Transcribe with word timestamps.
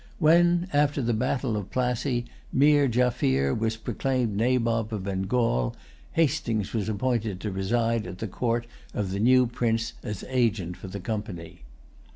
When, 0.17 0.67
after 0.73 0.99
the 0.99 1.13
battle 1.13 1.55
of 1.55 1.69
Plassey, 1.69 2.25
Meer 2.51 2.87
Jaffier 2.87 3.53
was 3.53 3.77
proclaimed 3.77 4.35
Nabob 4.35 4.91
of 4.91 5.03
Bengal, 5.03 5.75
Hastings 6.13 6.73
was 6.73 6.89
appointed 6.89 7.39
to 7.41 7.51
reside 7.51 8.07
at 8.07 8.17
the 8.17 8.27
court 8.27 8.65
of 8.95 9.11
the 9.11 9.19
new 9.19 9.45
prince 9.45 9.93
as 10.01 10.23
agent 10.27 10.75
for 10.75 10.87
the 10.87 10.99
Company. 10.99 11.61